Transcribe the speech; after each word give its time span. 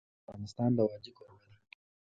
افغانستان 0.23 0.69
د 0.77 0.79
وادي 0.89 1.11
کوربه 1.17 1.45
دی. 1.53 1.57